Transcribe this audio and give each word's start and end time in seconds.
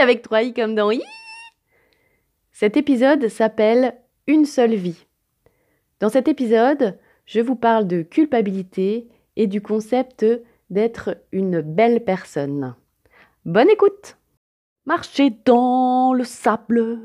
Avec 0.00 0.22
3 0.22 0.42
i 0.42 0.54
comme 0.54 0.74
dans 0.74 0.90
i. 0.90 1.02
Cet 2.52 2.76
épisode 2.76 3.28
s'appelle 3.28 3.96
Une 4.26 4.44
seule 4.44 4.74
vie. 4.74 5.06
Dans 6.00 6.08
cet 6.08 6.28
épisode, 6.28 6.98
je 7.26 7.40
vous 7.40 7.56
parle 7.56 7.86
de 7.86 8.02
culpabilité 8.02 9.08
et 9.36 9.46
du 9.46 9.60
concept 9.62 10.24
d'être 10.70 11.16
une 11.32 11.60
belle 11.60 12.04
personne. 12.04 12.74
Bonne 13.44 13.70
écoute 13.70 14.16
Marcher 14.86 15.30
dans 15.44 16.12
le 16.12 16.24
sable, 16.24 16.98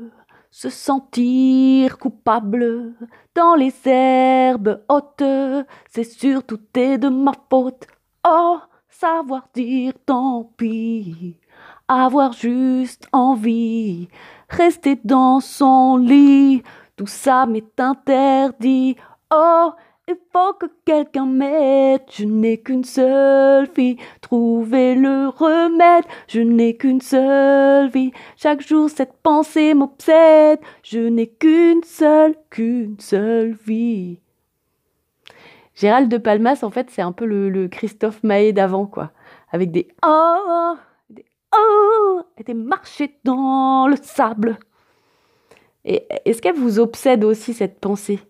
se 0.50 0.68
sentir 0.68 1.98
coupable, 1.98 2.92
dans 3.34 3.54
les 3.54 3.72
herbes 3.86 4.84
hautes, 4.88 5.66
c'est 5.88 6.04
sûr 6.04 6.44
tout 6.44 6.60
est 6.74 6.98
de 6.98 7.08
ma 7.08 7.32
faute. 7.48 7.86
Oh, 8.26 8.58
savoir 8.88 9.48
dire 9.54 9.94
tant 10.04 10.52
pis, 10.58 11.40
avoir 11.90 12.32
juste 12.32 13.08
envie, 13.12 14.08
rester 14.48 14.98
dans 15.04 15.40
son 15.40 15.96
lit, 15.96 16.62
tout 16.96 17.08
ça 17.08 17.46
m'est 17.46 17.80
interdit. 17.80 18.96
Oh, 19.32 19.72
il 20.06 20.16
faut 20.32 20.52
que 20.54 20.66
quelqu'un 20.84 21.26
m'aide, 21.26 22.02
je 22.10 22.24
n'ai 22.24 22.58
qu'une 22.58 22.84
seule 22.84 23.66
fille. 23.66 23.96
Trouvez 24.20 24.94
le 24.94 25.28
remède, 25.28 26.04
je 26.28 26.40
n'ai 26.40 26.76
qu'une 26.76 27.00
seule 27.00 27.88
vie. 27.88 28.12
Chaque 28.36 28.60
jour 28.60 28.88
cette 28.88 29.14
pensée 29.22 29.74
m'obsède, 29.74 30.60
je 30.84 31.00
n'ai 31.00 31.28
qu'une 31.28 31.82
seule, 31.82 32.36
qu'une 32.50 33.00
seule 33.00 33.56
vie. 33.66 34.20
Gérald 35.74 36.08
de 36.08 36.18
Palmas, 36.18 36.60
en 36.62 36.70
fait, 36.70 36.90
c'est 36.90 37.02
un 37.02 37.12
peu 37.12 37.24
le, 37.24 37.66
Christophe 37.68 38.22
Maé 38.22 38.52
d'avant, 38.52 38.86
quoi. 38.86 39.10
Avec 39.52 39.72
des 39.72 39.88
oh, 40.06 40.74
oh, 41.54 42.22
et 42.36 42.44
des 42.44 42.54
marchés 42.54 43.18
dans 43.24 43.86
le 43.88 43.96
sable. 44.02 44.58
Et 45.84 46.06
est-ce 46.24 46.42
qu'elle 46.42 46.56
vous 46.56 46.78
obsède 46.78 47.24
aussi 47.24 47.54
cette 47.54 47.80
pensée? 47.80 48.20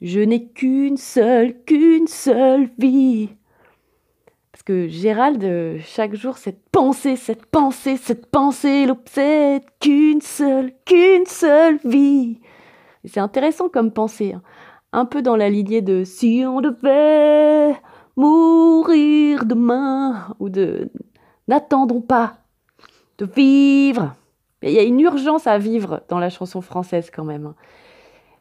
Je 0.00 0.20
n'ai 0.20 0.48
qu'une 0.48 0.96
seule, 0.96 1.62
qu'une 1.64 2.06
seule 2.06 2.70
vie. 2.78 3.30
Parce 4.52 4.62
que 4.62 4.88
Gérald, 4.88 5.42
euh, 5.44 5.78
chaque 5.84 6.14
jour, 6.14 6.38
cette 6.38 6.68
pensée, 6.70 7.16
cette 7.16 7.46
pensée, 7.46 7.96
cette 7.96 8.26
pensée 8.26 8.86
l'obsède, 8.86 9.62
qu'une 9.80 10.20
seule, 10.20 10.72
qu'une 10.84 11.26
seule 11.26 11.78
vie. 11.84 12.40
C'est 13.04 13.20
intéressant 13.20 13.68
comme 13.68 13.92
pensée. 13.92 14.32
Hein. 14.32 14.42
Un 14.92 15.04
peu 15.04 15.22
dans 15.22 15.36
la 15.36 15.50
lignée 15.50 15.82
de 15.82 16.04
si 16.04 16.44
on 16.46 16.60
devait 16.60 17.76
mourir 18.16 19.44
demain, 19.44 20.34
ou 20.40 20.48
de 20.48 20.90
n'attendons 21.46 22.00
pas 22.00 22.38
de 23.18 23.26
vivre. 23.26 24.14
Il 24.62 24.70
y 24.70 24.78
a 24.78 24.82
une 24.82 25.00
urgence 25.00 25.46
à 25.46 25.58
vivre 25.58 26.02
dans 26.08 26.18
la 26.18 26.30
chanson 26.30 26.60
française 26.60 27.10
quand 27.14 27.24
même. 27.24 27.52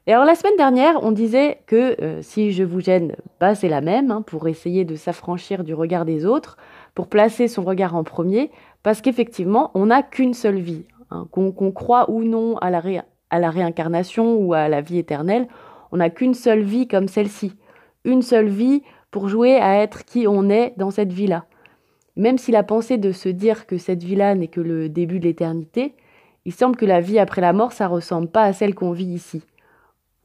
Et 0.08 0.14
alors 0.14 0.26
la 0.26 0.36
semaine 0.36 0.56
dernière, 0.56 1.04
on 1.04 1.12
disait 1.12 1.60
que 1.68 2.02
euh, 2.02 2.22
si 2.22 2.54
je 2.54 2.64
vous 2.64 2.80
gêne, 2.80 3.16
bah, 3.40 3.56
c'est 3.56 3.68
la 3.68 3.82
même, 3.82 4.10
hein, 4.10 4.22
pour 4.22 4.48
essayer 4.48 4.86
de 4.86 4.96
s'affranchir 4.96 5.64
du 5.66 5.74
regard 5.74 6.06
des 6.06 6.26
autres, 6.26 6.58
pour 6.96 7.08
placer 7.08 7.48
son 7.50 7.64
regard 7.64 7.94
en 7.94 8.06
premier, 8.06 8.50
parce 8.84 9.02
qu'effectivement, 9.02 9.70
on 9.74 9.88
n'a 9.88 10.04
qu'une 10.04 10.34
seule 10.34 10.60
vie. 10.60 10.86
Hein. 11.10 11.26
qu'on 11.32 11.72
croit 11.72 12.10
ou 12.10 12.24
non 12.24 12.58
à 12.58 12.70
la 12.70 13.50
réincarnation 13.50 14.36
ou 14.36 14.54
à 14.54 14.68
la 14.68 14.82
vie 14.82 14.98
éternelle, 14.98 15.48
on 15.92 15.98
n'a 15.98 16.10
qu'une 16.10 16.34
seule 16.34 16.64
vie 16.64 16.88
comme 16.88 17.08
celle-ci. 17.08 17.54
Une 18.04 18.22
seule 18.22 18.50
vie 18.50 18.84
pour 19.12 19.30
jouer 19.30 19.56
à 19.56 19.82
être 19.82 20.06
qui 20.06 20.28
on 20.28 20.50
est 20.50 20.74
dans 20.78 20.92
cette 20.92 21.12
vie-là. 21.12 21.46
Même 22.18 22.40
si 22.40 22.52
la 22.52 22.64
pensée 22.64 22.98
de 22.98 23.12
se 23.12 23.30
dire 23.30 23.68
que 23.68 23.78
cette 23.78 24.04
vie-là 24.04 24.34
n'est 24.34 24.48
que 24.48 24.60
le 24.60 24.90
début 24.90 25.20
de 25.20 25.26
l'éternité, 25.26 25.94
il 26.46 26.54
semble 26.54 26.76
que 26.76 26.86
la 26.86 27.00
vie 27.00 27.20
après 27.20 27.42
la 27.42 27.54
mort, 27.54 27.74
ça 27.74 27.88
ressemble 27.88 28.28
pas 28.28 28.44
à 28.44 28.54
celle 28.54 28.74
qu'on 28.74 28.92
vit 28.92 29.06
ici. 29.06 29.44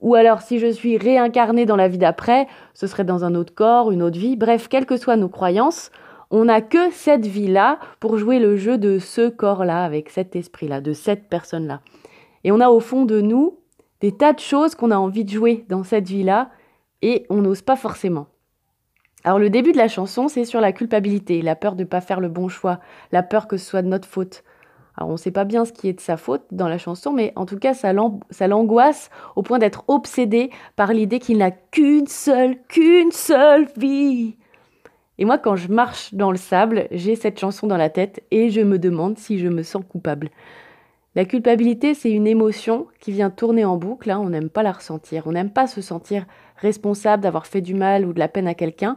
Ou 0.00 0.14
alors, 0.14 0.41
si 0.41 0.58
je 0.58 0.69
suis 0.69 0.97
réincarné 0.97 1.66
dans 1.66 1.76
la 1.76 1.88
vie 1.88 1.98
d'après, 1.98 2.48
ce 2.72 2.86
serait 2.86 3.04
dans 3.04 3.25
un 3.25 3.34
autre 3.34 3.54
corps, 3.54 3.92
une 3.92 4.02
autre 4.02 4.19
vie. 4.19 4.36
Bref, 4.36 4.69
quelles 4.69 4.86
que 4.86 4.97
soient 4.97 5.16
nos 5.16 5.28
croyances, 5.28 5.91
on 6.31 6.47
n'a 6.47 6.62
que 6.62 6.91
cette 6.92 7.26
vie-là 7.26 7.78
pour 8.00 8.16
jouer 8.16 8.38
le 8.38 8.56
jeu 8.56 8.78
de 8.78 8.98
ce 8.98 9.28
corps-là, 9.28 9.84
avec 9.84 10.08
cet 10.08 10.34
esprit-là, 10.34 10.81
de 10.81 10.94
cette 10.94 11.28
personne-là. 11.28 11.82
Et 12.42 12.52
on 12.52 12.60
a 12.60 12.70
au 12.70 12.81
fond 12.81 13.04
de 13.04 13.20
nous 13.20 13.58
des 14.00 14.12
tas 14.12 14.32
de 14.32 14.41
choses 14.41 14.75
qu'on 14.75 14.91
a 14.91 14.97
envie 14.97 15.25
de 15.25 15.31
jouer 15.31 15.66
dans 15.69 15.84
cette 15.84 16.08
vie-là, 16.08 16.48
et 17.02 17.26
on 17.28 17.42
n'ose 17.42 17.60
pas 17.60 17.76
forcément. 17.76 18.26
Alors 19.24 19.38
le 19.38 19.50
début 19.50 19.72
de 19.72 19.76
la 19.76 19.88
chanson, 19.88 20.26
c'est 20.26 20.44
sur 20.44 20.60
la 20.60 20.72
culpabilité, 20.72 21.42
la 21.42 21.54
peur 21.54 21.76
de 21.76 21.82
ne 21.82 21.88
pas 21.88 22.00
faire 22.00 22.18
le 22.18 22.28
bon 22.28 22.48
choix, 22.48 22.80
la 23.12 23.22
peur 23.22 23.46
que 23.46 23.56
ce 23.56 23.64
soit 23.64 23.82
de 23.82 23.88
notre 23.88 24.08
faute. 24.08 24.42
Alors 24.96 25.10
on 25.10 25.12
ne 25.12 25.18
sait 25.18 25.30
pas 25.30 25.44
bien 25.44 25.64
ce 25.64 25.72
qui 25.72 25.88
est 25.88 25.92
de 25.92 26.00
sa 26.00 26.16
faute 26.16 26.42
dans 26.50 26.68
la 26.68 26.76
chanson, 26.76 27.12
mais 27.12 27.32
en 27.36 27.46
tout 27.46 27.58
cas 27.58 27.72
ça 27.72 27.92
l'angoisse 27.92 29.10
au 29.36 29.42
point 29.42 29.58
d'être 29.58 29.84
obsédé 29.88 30.50
par 30.76 30.92
l'idée 30.92 31.20
qu'il 31.20 31.38
n'a 31.38 31.52
qu'une 31.52 32.08
seule, 32.08 32.56
qu'une 32.68 33.12
seule 33.12 33.68
vie. 33.76 34.36
Et 35.18 35.24
moi 35.24 35.38
quand 35.38 35.54
je 35.54 35.68
marche 35.68 36.12
dans 36.14 36.32
le 36.32 36.36
sable, 36.36 36.88
j'ai 36.90 37.14
cette 37.14 37.38
chanson 37.38 37.68
dans 37.68 37.76
la 37.76 37.90
tête 37.90 38.24
et 38.32 38.50
je 38.50 38.60
me 38.60 38.78
demande 38.78 39.18
si 39.18 39.38
je 39.38 39.48
me 39.48 39.62
sens 39.62 39.84
coupable. 39.88 40.30
La 41.14 41.26
culpabilité, 41.26 41.92
c'est 41.92 42.10
une 42.10 42.26
émotion 42.26 42.86
qui 42.98 43.12
vient 43.12 43.28
tourner 43.28 43.66
en 43.66 43.76
boucle, 43.76 44.10
hein. 44.10 44.18
on 44.18 44.30
n'aime 44.30 44.48
pas 44.48 44.62
la 44.62 44.72
ressentir, 44.72 45.26
on 45.26 45.32
n'aime 45.32 45.52
pas 45.52 45.66
se 45.66 45.82
sentir 45.82 46.24
responsable 46.56 47.22
d'avoir 47.22 47.46
fait 47.46 47.60
du 47.60 47.74
mal 47.74 48.06
ou 48.06 48.14
de 48.14 48.18
la 48.18 48.28
peine 48.28 48.48
à 48.48 48.54
quelqu'un. 48.54 48.96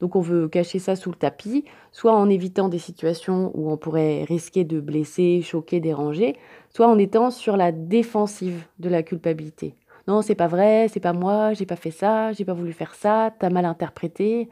Donc 0.00 0.16
on 0.16 0.22
veut 0.22 0.48
cacher 0.48 0.78
ça 0.78 0.96
sous 0.96 1.10
le 1.10 1.16
tapis, 1.16 1.66
soit 1.92 2.14
en 2.14 2.30
évitant 2.30 2.70
des 2.70 2.78
situations 2.78 3.50
où 3.52 3.70
on 3.70 3.76
pourrait 3.76 4.24
risquer 4.24 4.64
de 4.64 4.80
blesser, 4.80 5.42
choquer, 5.42 5.80
déranger, 5.80 6.36
soit 6.70 6.88
en 6.88 6.96
étant 6.96 7.30
sur 7.30 7.58
la 7.58 7.72
défensive 7.72 8.64
de 8.78 8.88
la 8.88 9.02
culpabilité. 9.02 9.74
Non, 10.08 10.22
c'est 10.22 10.34
pas 10.34 10.46
vrai, 10.46 10.86
c'est 10.90 10.98
pas 10.98 11.12
moi, 11.12 11.52
j'ai 11.52 11.66
pas 11.66 11.76
fait 11.76 11.90
ça, 11.90 12.32
j'ai 12.32 12.46
pas 12.46 12.54
voulu 12.54 12.72
faire 12.72 12.94
ça, 12.94 13.34
t'as 13.38 13.50
mal 13.50 13.66
interprété. 13.66 14.48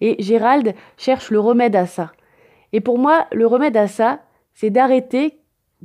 Et 0.00 0.16
Gérald 0.22 0.74
cherche 0.96 1.30
le 1.30 1.38
remède 1.38 1.76
à 1.76 1.84
ça. 1.84 2.12
Et 2.72 2.80
pour 2.80 2.98
moi, 2.98 3.26
le 3.30 3.46
remède 3.46 3.76
à 3.76 3.88
ça, 3.88 4.20
c'est 4.54 4.70
d'arrêter 4.70 5.38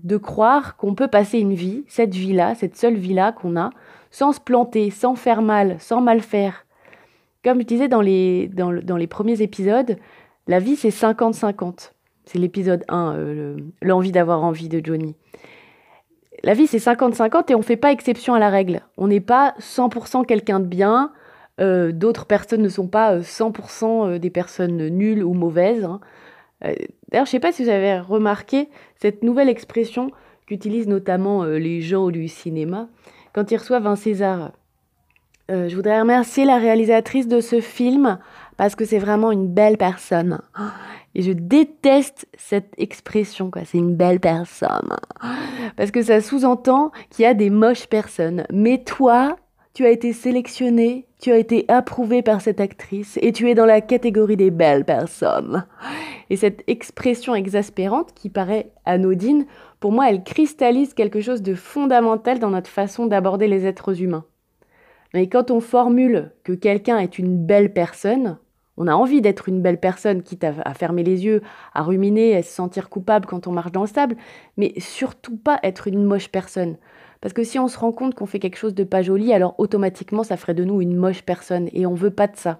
de 0.04 0.18
croire 0.18 0.78
qu'on 0.78 0.96
peut 0.96 1.08
passer 1.08 1.40
une 1.40 1.54
vie, 1.54 1.84
cette 1.88 2.14
vie-là, 2.14 2.56
cette 2.56 2.78
seule 2.78 2.96
vie-là 2.96 3.32
qu'on 3.32 3.56
a, 3.56 3.70
sans 4.10 4.32
se 4.34 4.40
planter, 4.40 4.90
sans 4.90 5.16
faire 5.16 5.42
mal, 5.42 5.78
sans 5.80 6.02
mal 6.02 6.22
faire, 6.22 6.66
comme 7.44 7.62
je 7.62 7.66
disais 7.66 7.88
dans 7.88 8.02
les, 8.02 8.50
dans, 8.50 8.72
les 8.72 9.08
premiers 9.08 9.42
épisodes, 9.42 9.98
la 10.48 10.60
vie 10.60 10.76
c'est 10.76 10.90
50-50. 10.90 11.92
C'est 12.26 12.38
l'épisode 12.38 12.84
1, 12.88 13.16
euh, 13.16 13.58
l'envie 13.82 14.12
d'avoir 14.12 14.44
envie 14.44 14.70
de 14.70 14.84
Johnny. 14.84 15.16
La 16.44 16.54
vie 16.54 16.68
c'est 16.68 16.78
50-50 16.78 17.52
et 17.52 17.56
on 17.56 17.60
ne 17.60 17.64
fait 17.64 17.78
pas 17.78 17.92
exception 17.92 18.36
à 18.36 18.40
la 18.40 18.50
règle. 18.50 18.82
On 18.98 19.08
n'est 19.08 19.22
pas 19.22 19.56
100% 19.60 20.26
quelqu'un 20.26 20.60
de 20.60 20.68
bien, 20.68 21.12
euh, 21.60 21.92
d'autres 21.92 22.26
personnes 22.26 22.62
ne 22.62 22.70
sont 22.70 22.88
pas 22.88 23.20
100% 23.20 24.08
euh, 24.08 24.20
des 24.20 24.30
personnes 24.30 24.88
nulles 24.90 25.24
ou 25.24 25.34
mauvaises. 25.34 25.84
Hein. 25.84 26.00
D'ailleurs, 27.12 27.26
je 27.26 27.30
ne 27.30 27.32
sais 27.32 27.40
pas 27.40 27.52
si 27.52 27.64
vous 27.64 27.70
avez 27.70 28.00
remarqué 28.00 28.70
cette 29.00 29.24
nouvelle 29.24 29.50
expression 29.50 30.12
qu'utilisent 30.48 30.88
notamment 30.88 31.44
les 31.44 31.82
gens 31.82 32.10
du 32.10 32.28
cinéma 32.28 32.88
quand 33.34 33.52
ils 33.52 33.58
reçoivent 33.58 33.88
un 33.88 33.96
César. 33.96 34.52
Euh, 35.50 35.68
je 35.68 35.76
voudrais 35.76 36.00
remercier 36.00 36.46
la 36.46 36.58
réalisatrice 36.58 37.28
de 37.28 37.42
ce 37.42 37.60
film 37.60 38.20
parce 38.58 38.76
que 38.76 38.86
c'est 38.86 39.00
vraiment 39.00 39.32
une 39.32 39.48
belle 39.48 39.78
personne. 39.78 40.40
Et 41.14 41.24
je 41.24 41.32
déteste 41.32 42.28
cette 42.38 42.74
expression, 42.78 43.52
quoi. 43.52 43.64
C'est 43.66 43.78
une 43.78 43.96
belle 43.96 44.20
personne. 44.22 44.96
Parce 45.76 45.92
que 45.92 46.02
ça 46.02 46.22
sous-entend 46.22 46.92
qu'il 47.10 47.24
y 47.24 47.26
a 47.26 47.34
des 47.34 47.50
moches 47.50 47.88
personnes. 47.88 48.46
Mais 48.54 48.84
toi, 48.84 49.36
tu 49.74 49.86
as 49.86 49.90
été 49.90 50.12
sélectionné, 50.12 51.06
tu 51.20 51.32
as 51.32 51.38
été 51.38 51.66
approuvé 51.70 52.22
par 52.22 52.42
cette 52.42 52.60
actrice 52.60 53.18
et 53.22 53.32
tu 53.32 53.50
es 53.50 53.56
dans 53.56 53.66
la 53.66 53.80
catégorie 53.82 54.38
des 54.38 54.52
belles 54.52 54.86
personnes. 54.86 55.66
Et 56.30 56.36
cette 56.36 56.64
expression 56.68 57.36
exaspérante 57.36 58.14
qui 58.14 58.30
paraît 58.30 58.72
anodine, 58.86 59.46
pour 59.80 59.92
moi, 59.92 60.10
elle 60.10 60.24
cristallise 60.24 60.94
quelque 60.94 61.22
chose 61.22 61.42
de 61.42 61.56
fondamental 61.56 62.40
dans 62.40 62.50
notre 62.50 62.70
façon 62.70 63.06
d'aborder 63.06 63.48
les 63.48 63.66
êtres 63.66 64.02
humains. 64.02 64.26
Mais 65.14 65.28
quand 65.28 65.52
on 65.52 65.60
formule 65.60 66.32
que 66.44 66.54
quelqu'un 66.54 67.00
est 67.00 67.20
une 67.20 67.46
belle 67.46 67.74
personne, 67.74 68.38
On 68.78 68.88
a 68.88 68.96
envie 68.96 69.22
d'être 69.22 69.50
une 69.50 69.62
belle 69.62 69.80
personne, 69.80 70.24
quitte 70.24 70.44
à, 70.44 70.74
fermer 70.74 71.04
les 71.04 71.26
yeux, 71.26 71.42
à 71.74 71.84
ruminer, 71.84 72.36
à 72.36 72.42
se 72.42 72.52
sentir 72.52 72.90
coupable 72.90 73.28
quand 73.28 73.46
on 73.46 73.52
marche 73.52 73.74
dans 73.74 73.82
le 73.82 73.88
sable, 73.88 74.16
mais 74.58 74.74
surtout 74.80 75.38
pas 75.38 75.60
être 75.62 75.88
une 75.88 76.04
moche 76.04 76.30
personne. 76.30 76.78
Parce 77.22 77.34
que 77.34 77.44
si 77.44 77.60
on 77.60 77.68
se 77.68 77.78
rend 77.78 77.92
compte 77.92 78.16
qu'on 78.16 78.26
fait 78.26 78.40
quelque 78.40 78.58
chose 78.58 78.76
de 78.76 78.84
pas 78.84 79.04
joli, 79.04 79.32
alors 79.32 79.56
automatiquement 79.60 80.24
ça 80.24 80.38
ferait 80.38 80.56
de 80.56 80.64
nous 80.64 80.82
une 80.82 80.96
moche 80.96 81.22
personne, 81.22 81.70
et 81.72 81.86
on 81.86 81.94
veut 81.94 82.12
pas 82.12 82.28
de 82.28 82.36
ça. 82.36 82.58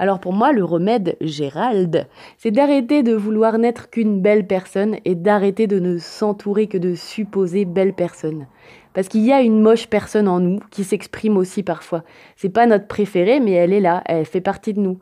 Alors 0.00 0.20
pour 0.20 0.32
moi, 0.32 0.52
le 0.52 0.64
remède, 0.64 1.16
Gérald, 1.20 2.06
c'est 2.36 2.52
d'arrêter 2.52 3.02
de 3.02 3.14
vouloir 3.14 3.58
n'être 3.58 3.90
qu'une 3.90 4.20
belle 4.20 4.46
personne 4.46 4.96
et 5.04 5.16
d'arrêter 5.16 5.66
de 5.66 5.80
ne 5.80 5.98
s'entourer 5.98 6.68
que 6.68 6.78
de 6.78 6.94
supposées 6.94 7.64
belles 7.64 7.94
personnes. 7.94 8.46
Parce 8.94 9.08
qu'il 9.08 9.24
y 9.24 9.32
a 9.32 9.42
une 9.42 9.60
moche 9.60 9.88
personne 9.88 10.28
en 10.28 10.40
nous 10.40 10.60
qui 10.70 10.84
s'exprime 10.84 11.36
aussi 11.36 11.62
parfois. 11.62 12.04
C'est 12.36 12.48
pas 12.48 12.66
notre 12.66 12.86
préférée, 12.86 13.40
mais 13.40 13.52
elle 13.52 13.72
est 13.72 13.80
là, 13.80 14.02
elle 14.06 14.24
fait 14.24 14.40
partie 14.40 14.72
de 14.72 14.80
nous. 14.80 14.98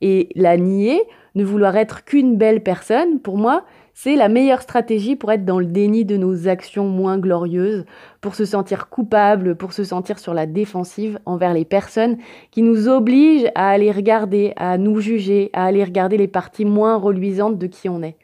Et 0.00 0.28
la 0.34 0.56
nier, 0.56 1.00
ne 1.34 1.44
vouloir 1.44 1.76
être 1.76 2.04
qu'une 2.04 2.36
belle 2.36 2.62
personne, 2.62 3.20
pour 3.20 3.38
moi, 3.38 3.64
c'est 3.94 4.14
la 4.14 4.28
meilleure 4.28 4.62
stratégie 4.62 5.16
pour 5.16 5.32
être 5.32 5.44
dans 5.44 5.58
le 5.58 5.66
déni 5.66 6.04
de 6.04 6.16
nos 6.16 6.46
actions 6.46 6.88
moins 6.88 7.18
glorieuses, 7.18 7.84
pour 8.20 8.34
se 8.34 8.44
sentir 8.44 8.88
coupable, 8.88 9.56
pour 9.56 9.72
se 9.72 9.82
sentir 9.82 10.18
sur 10.18 10.34
la 10.34 10.46
défensive 10.46 11.18
envers 11.26 11.52
les 11.52 11.64
personnes 11.64 12.18
qui 12.50 12.62
nous 12.62 12.88
obligent 12.88 13.50
à 13.54 13.70
aller 13.70 13.90
regarder, 13.90 14.52
à 14.56 14.78
nous 14.78 15.00
juger, 15.00 15.50
à 15.52 15.64
aller 15.64 15.82
regarder 15.82 16.16
les 16.16 16.28
parties 16.28 16.64
moins 16.64 16.96
reluisantes 16.96 17.58
de 17.58 17.66
qui 17.66 17.88
on 17.88 18.02
est. 18.02 18.16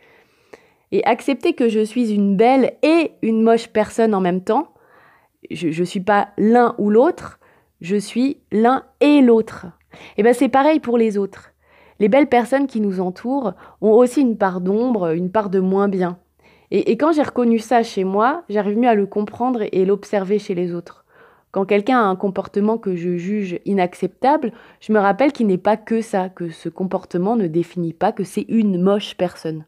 Et 0.92 1.04
accepter 1.04 1.54
que 1.54 1.68
je 1.68 1.80
suis 1.80 2.12
une 2.12 2.36
belle 2.36 2.74
et 2.82 3.12
une 3.22 3.42
moche 3.42 3.68
personne 3.68 4.14
en 4.14 4.20
même 4.20 4.42
temps, 4.42 4.74
je 5.50 5.68
ne 5.68 5.84
suis 5.84 6.00
pas 6.00 6.28
l'un 6.38 6.74
ou 6.78 6.88
l'autre, 6.88 7.40
je 7.80 7.96
suis 7.96 8.38
l'un 8.52 8.84
et 9.00 9.20
l'autre. 9.20 9.66
Et 10.16 10.22
bien 10.22 10.32
c'est 10.32 10.48
pareil 10.48 10.78
pour 10.78 10.98
les 10.98 11.18
autres 11.18 11.53
les 12.00 12.08
belles 12.08 12.28
personnes 12.28 12.66
qui 12.66 12.80
nous 12.80 13.00
entourent 13.00 13.54
ont 13.80 13.92
aussi 13.92 14.20
une 14.20 14.36
part 14.36 14.60
d'ombre, 14.60 15.14
une 15.14 15.30
part 15.30 15.50
de 15.50 15.60
moins 15.60 15.88
bien. 15.88 16.18
Et, 16.70 16.96
quand 16.96 17.12
j'ai 17.12 17.22
reconnu 17.22 17.58
ça 17.60 17.82
chez 17.82 18.02
moi, 18.02 18.42
j'arrive 18.48 18.78
mieux 18.78 18.88
à 18.88 18.94
le 18.94 19.06
comprendre 19.06 19.60
et 19.70 19.84
l'observer 19.84 20.38
chez 20.38 20.54
les 20.54 20.74
autres. 20.74 21.04
Quand 21.52 21.66
quelqu'un 21.66 22.00
a 22.00 22.04
un 22.04 22.16
comportement 22.16 22.78
que 22.78 22.96
je 22.96 23.16
juge 23.16 23.60
inacceptable, 23.64 24.52
je 24.80 24.92
me 24.92 24.98
rappelle 24.98 25.30
qu'il 25.30 25.46
n'est 25.46 25.56
pas 25.56 25.76
que 25.76 26.00
ça, 26.00 26.28
que 26.28 26.50
ce 26.50 26.68
comportement 26.68 27.36
ne 27.36 27.46
définit 27.46 27.92
pas 27.92 28.10
que 28.10 28.24
c'est 28.24 28.46
une 28.48 28.82
moche 28.82 29.16
personne. 29.16 29.64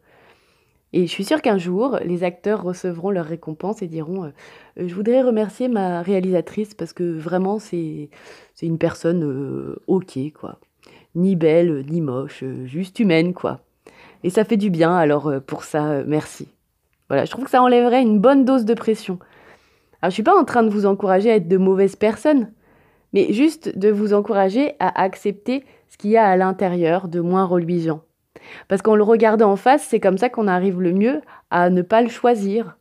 Et 0.93 1.07
je 1.07 1.13
suis 1.13 1.25
sûre 1.25 1.43
qu'un 1.43 1.59
jour, 1.59 1.99
les 2.05 2.25
acteurs 2.25 2.63
recevront 2.63 3.11
leur 3.11 3.27
récompense 3.27 3.83
et 3.83 3.87
diront 3.87 4.25
euh, 4.25 4.31
Je 4.77 4.95
voudrais 4.95 5.23
remercier 5.23 5.69
ma 5.69 6.03
réalisatrice 6.03 6.75
parce 6.75 6.93
que 6.93 7.05
vraiment, 7.05 7.61
c'est 7.61 8.09
une 8.63 8.79
personne 8.79 9.23
euh, 9.23 9.77
OK, 9.87 10.19
quoi 10.33 10.59
ni 11.17 11.35
belle, 11.35 11.85
ni 11.89 12.01
moche, 12.01 12.43
euh, 12.43 12.67
juste 12.67 13.01
humaine, 13.01 13.35
quoi. 13.35 13.61
Et 14.23 14.31
ça 14.31 14.45
fait 14.45 14.57
du 14.57 14.71
bien, 14.71 14.95
alors 14.95 15.29
euh, 15.29 15.41
pour 15.41 15.65
ça, 15.65 15.87
euh, 15.87 16.05
merci. 16.07 16.49
Voilà, 17.09 17.25
je 17.25 17.31
trouve 17.31 17.45
que 17.45 17.51
ça 17.51 17.63
enlèverait 17.63 18.03
une 18.03 18.21
bonne 18.21 18.45
dose 18.45 18.65
de 18.65 18.75
pression. 18.75 19.19
Alors, 20.03 20.11
je 20.11 20.15
suis 20.15 20.23
pas 20.23 20.39
en 20.39 20.45
train 20.45 20.63
de 20.63 20.69
vous 20.69 20.87
encourager 20.87 21.31
à 21.31 21.37
être 21.37 21.49
de 21.49 21.57
mauvaises 21.57 21.97
personnes, 21.97 22.53
mais 23.13 23.33
juste 23.33 23.77
de 23.77 23.91
vous 23.91 24.13
encourager 24.13 24.75
à 24.79 25.03
accepter 25.03 25.65
ce 25.89 25.97
qu'il 25.97 26.11
y 26.11 26.17
a 26.17 26.27
à 26.27 26.37
l'intérieur 26.37 27.09
de 27.09 27.21
moins 27.21 27.45
reluisant. 27.45 28.03
Parce 28.69 28.83
qu'en 28.83 28.95
le 28.95 29.03
regardant 29.03 29.51
en 29.51 29.57
face, 29.57 29.83
c'est 29.83 30.01
comme 30.01 30.19
ça 30.19 30.29
qu'on 30.29 30.49
arrive 30.49 30.81
le 30.81 30.93
mieux 30.93 31.23
à 31.51 31.71
ne 31.71 31.83
pas 31.83 32.03
le 32.03 32.09
choisir. 32.09 32.77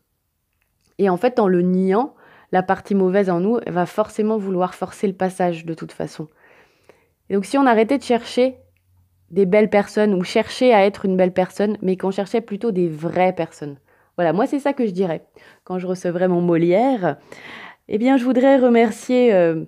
Et 0.98 1.10
en 1.10 1.18
fait, 1.18 1.40
en 1.40 1.48
le 1.48 1.62
niant, 1.62 2.14
la 2.52 2.64
partie 2.64 2.96
mauvaise 2.96 3.30
en 3.30 3.40
nous 3.40 3.60
va 3.68 3.86
forcément 3.86 4.38
vouloir 4.38 4.76
forcer 4.76 5.08
le 5.08 5.14
passage 5.14 5.66
de 5.66 5.74
toute 5.74 5.92
façon. 5.92 6.28
Et 7.30 7.36
donc 7.36 7.46
si 7.46 7.58
on 7.58 7.66
arrêtait 7.66 7.98
de 7.98 8.04
chercher 8.04 8.58
des 9.32 9.46
belles 9.46 9.70
personnes 9.70 10.14
ou 10.14 10.24
chercher 10.24 10.74
à 10.74 10.86
être 10.86 11.06
une 11.06 11.18
belle 11.18 11.34
personne, 11.34 11.78
mais 11.82 11.98
qu'on 11.98 12.12
cherchait 12.12 12.42
plutôt 12.42 12.72
des 12.72 12.88
vraies 12.88 13.34
personnes. 13.34 13.78
Voilà, 14.18 14.34
moi 14.34 14.46
c'est 14.48 14.60
ça 14.60 14.74
que 14.74 14.86
je 14.86 14.92
dirais. 14.92 15.26
Quand 15.64 15.80
je 15.80 15.88
recevrais 15.88 16.28
mon 16.28 16.42
Molière, 16.42 17.18
eh 17.88 17.98
bien 17.98 18.18
je 18.18 18.24
voudrais 18.24 18.58
remercier 18.58 19.34
euh, 19.34 19.66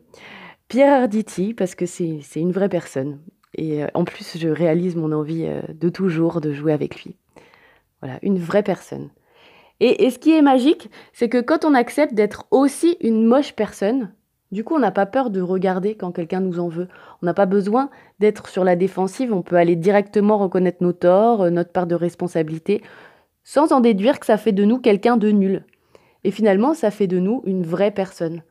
Pierre 0.67 1.01
Arditi 1.01 1.53
parce 1.53 1.75
que 1.75 1.85
c'est 1.85 2.21
une 2.35 2.51
vraie 2.51 2.69
personne. 2.69 3.19
Et 3.55 3.83
euh, 3.83 3.87
en 3.93 4.03
plus, 4.05 4.37
je 4.37 4.49
réalise 4.49 4.95
mon 4.95 5.11
envie 5.11 5.45
euh, 5.45 5.61
de 5.73 5.89
toujours 5.89 6.41
de 6.41 6.53
jouer 6.53 6.73
avec 6.73 7.03
lui. 7.03 7.15
Voilà, 8.01 8.19
une 8.21 8.37
vraie 8.37 8.63
personne. 8.63 9.09
Et, 9.79 10.05
et 10.05 10.11
ce 10.11 10.19
qui 10.19 10.31
est 10.31 10.41
magique, 10.41 10.89
c'est 11.13 11.29
que 11.29 11.41
quand 11.41 11.65
on 11.65 11.73
accepte 11.73 12.13
d'être 12.13 12.45
aussi 12.51 12.97
une 13.01 13.25
moche 13.25 13.53
personne, 13.53 14.13
du 14.51 14.63
coup, 14.63 14.75
on 14.75 14.79
n'a 14.79 14.91
pas 14.91 15.05
peur 15.05 15.29
de 15.29 15.41
regarder 15.41 15.95
quand 15.95 16.11
quelqu'un 16.11 16.39
nous 16.39 16.59
en 16.59 16.69
veut. 16.69 16.87
On 17.21 17.25
n'a 17.25 17.33
pas 17.33 17.45
besoin 17.45 17.89
d'être 18.19 18.47
sur 18.47 18.63
la 18.63 18.77
défensive, 18.77 19.33
on 19.33 19.41
peut 19.41 19.57
aller 19.57 19.75
directement 19.75 20.37
reconnaître 20.37 20.81
nos 20.81 20.93
torts, 20.93 21.43
euh, 21.43 21.49
notre 21.49 21.71
part 21.71 21.87
de 21.87 21.95
responsabilité, 21.95 22.81
sans 23.43 23.73
en 23.73 23.81
déduire 23.81 24.19
que 24.19 24.25
ça 24.25 24.37
fait 24.37 24.53
de 24.53 24.63
nous 24.63 24.79
quelqu'un 24.79 25.17
de 25.17 25.31
nul. 25.31 25.65
Et 26.23 26.31
finalement, 26.31 26.73
ça 26.73 26.91
fait 26.91 27.07
de 27.07 27.19
nous 27.19 27.41
une 27.45 27.63
vraie 27.63 27.91
personne. 27.91 28.41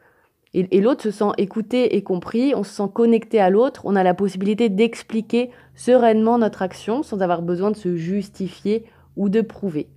Et, 0.55 0.81
l'autre 0.81 1.03
se 1.03 1.11
sent 1.11 1.33
écouté 1.37 1.97
et 1.97 2.03
compris, 2.03 2.55
on 2.55 2.63
se 2.63 2.73
sent 2.73 2.89
connecté 2.95 3.41
à 3.41 3.51
l'autre, 3.51 3.83
on 3.85 3.95
a 3.95 4.03
la 4.03 4.15
possibilité 4.15 4.71
d'expliquer 4.71 5.51
sereinement 5.75 6.39
notre 6.39 6.63
action 6.63 7.03
sans 7.03 7.21
avoir 7.21 7.43
besoin 7.43 7.71
de 7.71 7.77
se 7.77 7.95
justifier 7.95 8.87
ou 9.17 9.29
de 9.29 9.43
prouver. 9.43 9.89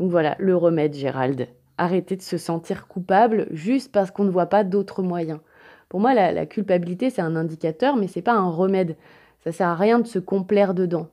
Donc 0.00 0.10
voilà, 0.10 0.34
le 0.40 0.56
remède, 0.56 0.94
Gérald 0.94 1.46
arrêter 1.78 2.16
de 2.16 2.22
se 2.22 2.38
sentir 2.38 2.88
coupable 2.88 3.46
juste 3.50 3.92
parce 3.92 4.10
qu'on 4.10 4.24
ne 4.24 4.30
voit 4.30 4.46
pas 4.46 4.64
d'autres 4.64 5.02
moyens. 5.02 5.40
Pour 5.88 6.00
moi, 6.00 6.14
la, 6.14 6.46
culpabilité, 6.46 7.10
c'est 7.10 7.22
un 7.22 7.36
indicateur, 7.36 7.96
mais 7.96 8.08
c'est 8.08 8.22
pas 8.22 8.34
un 8.34 8.50
remède. 8.50 8.96
Ça 9.44 9.52
sert 9.52 9.68
à 9.68 9.76
rien 9.76 10.00
de 10.00 10.06
se 10.06 10.18
complaire 10.18 10.74
dedans. 10.74 11.08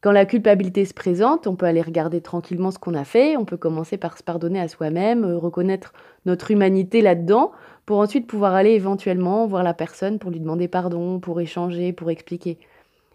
Quand 0.00 0.12
la 0.12 0.24
culpabilité 0.24 0.84
se 0.84 0.94
présente, 0.94 1.46
on 1.46 1.56
peut 1.56 1.66
aller 1.66 1.82
regarder 1.82 2.20
tranquillement 2.20 2.70
ce 2.70 2.78
qu'on 2.78 2.94
a 2.94 3.04
fait, 3.04 3.36
on 3.36 3.44
peut 3.44 3.56
commencer 3.56 3.96
par 3.96 4.16
se 4.16 4.22
pardonner 4.22 4.60
à 4.60 4.68
soi-même, 4.68 5.24
euh, 5.24 5.36
reconnaître 5.36 5.92
notre 6.26 6.50
humanité 6.50 7.00
là-dedans, 7.00 7.52
pour 7.86 7.98
ensuite 7.98 8.26
pouvoir 8.26 8.54
aller 8.54 8.72
éventuellement 8.72 9.46
voir 9.46 9.62
la 9.62 9.74
personne 9.74 10.18
pour 10.18 10.30
lui 10.30 10.40
demander 10.40 10.68
pardon, 10.68 11.18
pour 11.18 11.40
échanger, 11.40 11.92
pour 11.92 12.10
expliquer. 12.10 12.58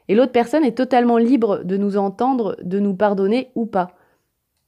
Et 0.07 0.15
l'autre 0.15 0.31
personne 0.31 0.65
est 0.65 0.77
totalement 0.77 1.17
libre 1.17 1.63
de 1.63 1.77
nous 1.77 1.97
entendre, 1.97 2.57
de 2.61 2.79
nous 2.79 2.95
pardonner 2.95 3.51
ou 3.55 3.65
pas. 3.65 3.91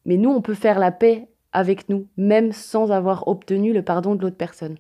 Mais 0.06 0.18
nous, 0.18 0.30
on 0.30 0.42
peut 0.42 0.54
faire 0.54 0.80
la 0.80 0.92
paix 0.92 1.28
avec 1.54 1.88
nous, 1.90 2.08
même 2.18 2.52
sans 2.52 2.92
avoir 2.92 3.28
obtenu 3.28 3.72
le 3.72 3.82
pardon 3.82 4.16
de 4.16 4.22
l'autre 4.22 4.38
personne. 4.38 4.78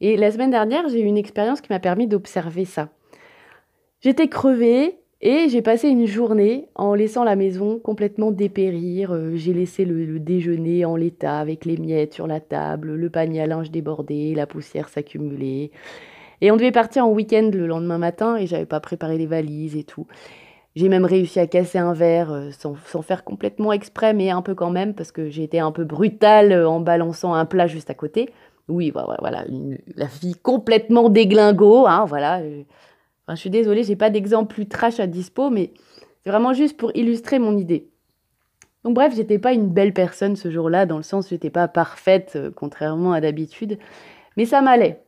Et 0.00 0.16
la 0.16 0.30
semaine 0.30 0.50
dernière, 0.50 0.88
j'ai 0.88 1.00
eu 1.00 1.04
une 1.04 1.16
expérience 1.16 1.60
qui 1.60 1.72
m'a 1.72 1.78
permis 1.78 2.06
d'observer 2.06 2.64
ça. 2.64 2.88
J'étais 4.00 4.28
crevée 4.28 4.98
et 5.22 5.48
j'ai 5.48 5.62
passé 5.62 5.88
une 5.88 6.06
journée 6.06 6.68
en 6.74 6.94
laissant 6.94 7.24
la 7.24 7.36
maison 7.36 7.78
complètement 7.78 8.30
dépérir. 8.30 9.12
Euh, 9.12 9.32
j'ai 9.34 9.54
laissé 9.54 9.84
le, 9.86 10.18
déjeuner 10.18 10.84
en 10.84 10.96
l'état 10.96 11.38
avec 11.38 11.64
les 11.64 11.78
miettes 11.78 12.12
sur 12.12 12.26
la 12.26 12.40
table, 12.40 12.94
le 12.94 13.10
panier 13.10 13.40
à 13.40 13.46
linge 13.46 13.70
débordé, 13.70 14.34
la 14.34 14.46
poussière 14.46 14.90
s'accumuler. 14.90 15.70
Et 16.42 16.50
on 16.50 16.56
devait 16.56 16.72
partir 16.72 17.06
en 17.06 17.10
week-end 17.10 17.50
le 17.52 17.66
lendemain 17.66 17.96
matin 17.96 18.36
et 18.36 18.46
j'avais 18.46 18.66
pas 18.66 18.80
préparé 18.80 19.16
les 19.16 19.26
valises 19.26 19.76
et 19.76 19.84
tout. 19.84 20.06
J'ai 20.76 20.90
même 20.90 21.06
réussi 21.06 21.40
à 21.40 21.46
casser 21.46 21.78
un 21.78 21.94
verre 21.94 22.30
euh, 22.30 22.50
sans, 22.50 22.74
faire 23.00 23.24
complètement 23.24 23.72
exprès, 23.72 24.12
mais 24.12 24.28
un 24.28 24.42
peu 24.42 24.54
quand 24.54 24.68
même, 24.68 24.92
parce 24.92 25.10
que 25.10 25.30
j'ai 25.30 25.42
été 25.42 25.58
un 25.58 25.72
peu 25.72 25.84
brutale 25.84 26.52
euh, 26.52 26.68
en 26.68 26.80
balançant 26.80 27.32
un 27.32 27.46
plat 27.46 27.66
juste 27.66 27.88
à 27.88 27.94
côté. 27.94 28.28
Oui, 28.68 28.90
voilà, 28.90 29.46
la 29.94 30.08
fille 30.08 30.34
complètement 30.34 31.08
déglingo, 31.08 31.86
hein, 31.86 32.04
voilà. 32.04 32.40
Euh. 32.40 32.62
je 33.30 33.36
suis 33.36 33.48
désolée, 33.48 33.84
j'ai 33.84 33.96
pas 33.96 34.10
d'exemple 34.10 34.52
plus 34.52 34.66
trash 34.66 35.00
à 35.00 35.06
dispo, 35.06 35.50
mais 35.50 35.72
c'est 36.22 36.30
vraiment 36.30 36.52
juste 36.52 36.76
pour 36.76 36.94
illustrer 36.94 37.38
mon 37.38 37.56
idée. 37.56 37.88
Donc 38.84 38.94
bref, 38.94 39.14
j'étais 39.14 39.38
pas 39.38 39.52
une 39.52 39.68
belle 39.68 39.94
personne 39.94 40.36
ce 40.36 40.50
jour-là, 40.50 40.84
dans 40.84 40.96
le 40.96 41.04
sens 41.04 41.28
j'étais 41.30 41.48
pas 41.48 41.68
parfaite, 41.68 42.36
contrairement 42.56 43.12
à 43.12 43.20
d'habitude, 43.20 43.78
mais 44.36 44.44
ça 44.46 44.60
m'allait. 44.60 45.05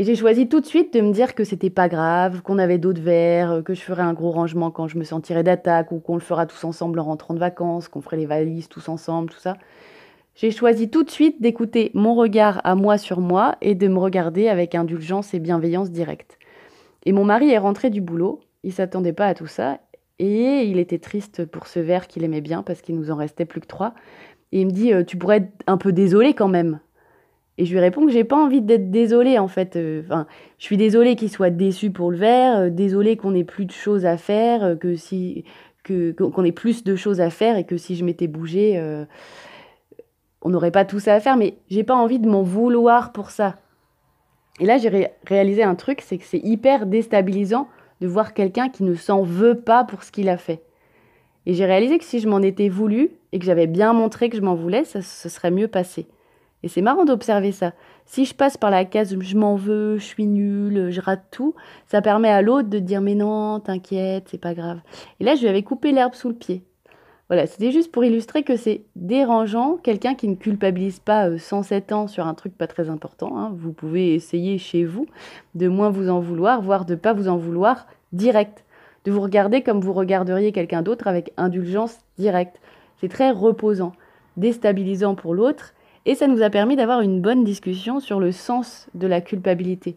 Et 0.00 0.04
j'ai 0.04 0.16
choisi 0.16 0.48
tout 0.48 0.62
de 0.62 0.66
suite 0.66 0.94
de 0.94 1.02
me 1.02 1.12
dire 1.12 1.34
que 1.34 1.44
c'était 1.44 1.68
pas 1.68 1.86
grave, 1.86 2.40
qu'on 2.40 2.56
avait 2.56 2.78
d'autres 2.78 3.02
verres, 3.02 3.60
que 3.62 3.74
je 3.74 3.82
ferais 3.82 4.00
un 4.00 4.14
gros 4.14 4.30
rangement 4.30 4.70
quand 4.70 4.88
je 4.88 4.96
me 4.96 5.04
sentirais 5.04 5.42
d'attaque, 5.42 5.92
ou 5.92 6.00
qu'on 6.00 6.14
le 6.14 6.22
fera 6.22 6.46
tous 6.46 6.64
ensemble 6.64 6.98
en 7.00 7.04
rentrant 7.04 7.34
de 7.34 7.38
vacances, 7.38 7.88
qu'on 7.88 8.00
ferait 8.00 8.16
les 8.16 8.24
valises 8.24 8.70
tous 8.70 8.88
ensemble, 8.88 9.28
tout 9.28 9.38
ça. 9.38 9.58
J'ai 10.34 10.52
choisi 10.52 10.88
tout 10.88 11.04
de 11.04 11.10
suite 11.10 11.42
d'écouter 11.42 11.90
mon 11.92 12.14
regard 12.14 12.62
à 12.64 12.76
moi 12.76 12.96
sur 12.96 13.20
moi 13.20 13.56
et 13.60 13.74
de 13.74 13.88
me 13.88 13.98
regarder 13.98 14.48
avec 14.48 14.74
indulgence 14.74 15.34
et 15.34 15.38
bienveillance 15.38 15.90
directe. 15.90 16.38
Et 17.04 17.12
mon 17.12 17.26
mari 17.26 17.50
est 17.50 17.58
rentré 17.58 17.90
du 17.90 18.00
boulot, 18.00 18.40
il 18.64 18.72
s'attendait 18.72 19.12
pas 19.12 19.26
à 19.26 19.34
tout 19.34 19.48
ça, 19.48 19.80
et 20.18 20.62
il 20.62 20.78
était 20.78 20.98
triste 20.98 21.44
pour 21.44 21.66
ce 21.66 21.78
verre 21.78 22.06
qu'il 22.06 22.24
aimait 22.24 22.40
bien 22.40 22.62
parce 22.62 22.80
qu'il 22.80 22.96
nous 22.96 23.10
en 23.10 23.16
restait 23.16 23.44
plus 23.44 23.60
que 23.60 23.66
trois. 23.66 23.92
Et 24.52 24.62
il 24.62 24.66
me 24.66 24.72
dit, 24.72 24.94
euh, 24.94 25.04
tu 25.04 25.18
pourrais 25.18 25.36
être 25.36 25.52
un 25.66 25.76
peu 25.76 25.92
désolé 25.92 26.32
quand 26.32 26.48
même. 26.48 26.80
Et 27.60 27.66
je 27.66 27.72
lui 27.72 27.80
réponds 27.80 28.06
que 28.06 28.10
j'ai 28.10 28.24
pas 28.24 28.42
envie 28.42 28.62
d'être 28.62 28.90
désolée 28.90 29.38
en 29.38 29.46
fait. 29.46 29.76
Euh, 29.76 30.00
enfin, 30.06 30.26
je 30.56 30.64
suis 30.64 30.78
désolée 30.78 31.14
qu'il 31.14 31.28
soit 31.28 31.50
déçu 31.50 31.90
pour 31.90 32.10
le 32.10 32.16
verre, 32.16 32.56
euh, 32.58 32.70
désolée 32.70 33.18
qu'on 33.18 33.34
ait 33.34 33.44
plus 33.44 33.66
de 33.66 33.70
choses 33.70 34.06
à 34.06 34.16
faire, 34.16 34.64
euh, 34.64 34.76
que 34.76 34.96
si 34.96 35.44
qu'on 35.86 36.44
ait 36.44 36.52
plus 36.52 36.84
de 36.84 36.96
choses 36.96 37.20
à 37.20 37.28
faire 37.28 37.58
et 37.58 37.64
que 37.64 37.76
si 37.76 37.96
je 37.96 38.04
m'étais 38.04 38.28
bougée, 38.28 38.80
on 40.42 40.50
n'aurait 40.50 40.70
pas 40.70 40.84
tout 40.84 41.00
ça 41.00 41.14
à 41.14 41.20
faire. 41.20 41.36
Mais 41.36 41.54
j'ai 41.68 41.84
pas 41.84 41.96
envie 41.96 42.18
de 42.18 42.28
m'en 42.28 42.42
vouloir 42.42 43.12
pour 43.12 43.30
ça. 43.30 43.56
Et 44.60 44.66
là, 44.66 44.76
j'ai 44.78 45.08
réalisé 45.26 45.62
un 45.62 45.74
truc, 45.74 46.00
c'est 46.02 46.16
que 46.18 46.24
c'est 46.24 46.38
hyper 46.38 46.86
déstabilisant 46.86 47.66
de 48.00 48.06
voir 48.06 48.34
quelqu'un 48.34 48.68
qui 48.68 48.84
ne 48.84 48.94
s'en 48.94 49.22
veut 49.22 49.58
pas 49.58 49.84
pour 49.84 50.04
ce 50.04 50.12
qu'il 50.12 50.28
a 50.28 50.36
fait. 50.36 50.62
Et 51.46 51.54
j'ai 51.54 51.64
réalisé 51.64 51.98
que 51.98 52.04
si 52.04 52.20
je 52.20 52.28
m'en 52.28 52.40
étais 52.40 52.68
voulu 52.68 53.10
et 53.32 53.38
que 53.38 53.44
j'avais 53.44 53.66
bien 53.66 53.92
montré 53.92 54.28
que 54.28 54.36
je 54.36 54.42
m'en 54.42 54.54
voulais, 54.54 54.84
ça 54.84 55.02
se 55.02 55.28
serait 55.28 55.50
mieux 55.50 55.68
passé. 55.68 56.06
Et 56.62 56.68
c'est 56.68 56.82
marrant 56.82 57.04
d'observer 57.04 57.52
ça. 57.52 57.72
Si 58.04 58.24
je 58.24 58.34
passe 58.34 58.56
par 58.56 58.70
la 58.70 58.84
case 58.84 59.16
je 59.18 59.36
m'en 59.36 59.56
veux, 59.56 59.96
je 59.96 60.04
suis 60.04 60.26
nulle, 60.26 60.90
je 60.90 61.00
rate 61.00 61.24
tout, 61.30 61.54
ça 61.86 62.02
permet 62.02 62.28
à 62.28 62.42
l'autre 62.42 62.68
de 62.68 62.78
dire 62.78 63.00
mais 63.00 63.14
non, 63.14 63.60
t'inquiète, 63.60 64.28
c'est 64.30 64.40
pas 64.40 64.54
grave. 64.54 64.80
Et 65.20 65.24
là, 65.24 65.34
je 65.34 65.42
lui 65.42 65.48
avais 65.48 65.62
coupé 65.62 65.92
l'herbe 65.92 66.14
sous 66.14 66.28
le 66.28 66.34
pied. 66.34 66.64
Voilà, 67.30 67.46
c'était 67.46 67.70
juste 67.70 67.92
pour 67.92 68.04
illustrer 68.04 68.42
que 68.42 68.56
c'est 68.56 68.82
dérangeant, 68.96 69.76
quelqu'un 69.76 70.16
qui 70.16 70.26
ne 70.26 70.34
culpabilise 70.34 70.98
pas 70.98 71.38
107 71.38 71.92
euh, 71.92 71.94
ans 71.94 72.06
sur 72.08 72.26
un 72.26 72.34
truc 72.34 72.58
pas 72.58 72.66
très 72.66 72.90
important. 72.90 73.38
Hein. 73.38 73.52
Vous 73.54 73.72
pouvez 73.72 74.14
essayer 74.14 74.58
chez 74.58 74.84
vous 74.84 75.06
de 75.54 75.68
moins 75.68 75.90
vous 75.90 76.10
en 76.10 76.18
vouloir, 76.18 76.60
voire 76.60 76.84
de 76.84 76.96
pas 76.96 77.12
vous 77.12 77.28
en 77.28 77.36
vouloir 77.36 77.86
direct. 78.12 78.64
De 79.04 79.12
vous 79.12 79.20
regarder 79.20 79.62
comme 79.62 79.80
vous 79.80 79.92
regarderiez 79.92 80.50
quelqu'un 80.50 80.82
d'autre 80.82 81.06
avec 81.06 81.32
indulgence 81.36 81.98
directe. 82.18 82.60
C'est 83.00 83.08
très 83.08 83.30
reposant, 83.30 83.92
déstabilisant 84.36 85.14
pour 85.14 85.32
l'autre, 85.32 85.72
et 86.06 86.14
ça 86.14 86.26
nous 86.26 86.42
a 86.42 86.50
permis 86.50 86.76
d'avoir 86.76 87.00
une 87.00 87.20
bonne 87.20 87.44
discussion 87.44 88.00
sur 88.00 88.20
le 88.20 88.32
sens 88.32 88.88
de 88.94 89.06
la 89.06 89.20
culpabilité. 89.20 89.96